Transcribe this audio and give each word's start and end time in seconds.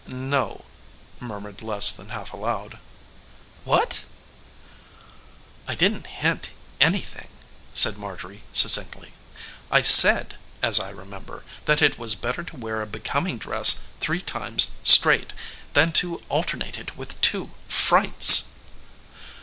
"No," 0.07 0.65
murmured 1.19 1.61
less 1.61 1.91
than 1.91 2.09
half 2.09 2.33
aloud. 2.33 2.79
"What?" 3.65 4.05
"I 5.67 5.75
didn't 5.75 6.07
hint 6.07 6.53
anything," 6.79 7.27
said 7.71 7.99
Marjorie 7.99 8.41
succinctly. 8.51 9.11
"I 9.69 9.83
said, 9.83 10.37
as 10.63 10.79
I 10.79 10.89
remember, 10.89 11.43
that 11.65 11.83
it 11.83 11.99
was 11.99 12.15
better 12.15 12.41
to 12.41 12.57
wear 12.57 12.81
a 12.81 12.87
becoming 12.87 13.37
dress 13.37 13.81
three 13.99 14.23
times 14.23 14.71
straight 14.83 15.33
than 15.73 15.91
to 16.01 16.19
alternate 16.29 16.79
it 16.79 16.97
with 16.97 17.21
two 17.21 17.51
frights." 17.67 18.45